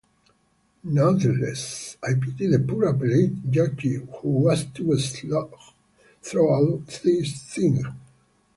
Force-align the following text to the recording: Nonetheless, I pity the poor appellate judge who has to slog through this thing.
Nonetheless, 0.85 1.95
I 2.03 2.15
pity 2.15 2.47
the 2.47 2.57
poor 2.57 2.85
appellate 2.85 3.51
judge 3.51 3.83
who 3.85 4.47
has 4.49 4.65
to 4.73 4.97
slog 4.97 5.53
through 6.23 6.83
this 7.03 7.39
thing. 7.53 7.83